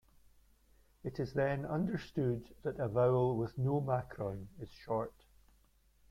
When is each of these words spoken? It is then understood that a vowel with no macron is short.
It 1.03 1.19
is 1.19 1.35
then 1.35 1.63
understood 1.63 2.55
that 2.63 2.79
a 2.79 2.87
vowel 2.87 3.37
with 3.37 3.55
no 3.59 3.79
macron 3.79 4.49
is 4.59 4.71
short. 4.71 5.13